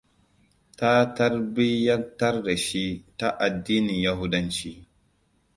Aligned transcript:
Ta 0.77 0.91
tarbiyyantar 1.15 2.35
da 2.43 2.55
shi 2.63 2.85
ta 3.17 3.27
addinin 3.47 3.99
yahudanci. 4.05 4.71